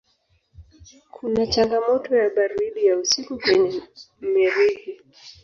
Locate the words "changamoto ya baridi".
1.47-2.85